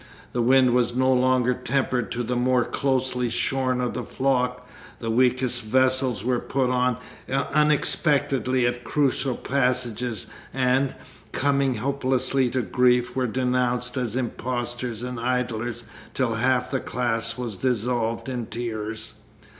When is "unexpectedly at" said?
7.31-8.83